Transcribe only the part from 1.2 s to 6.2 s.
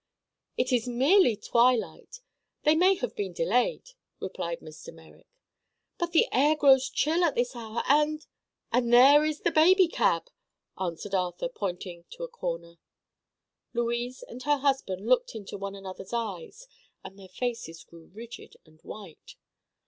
twilight; they may have been delayed," replied Mr. Merrick. "But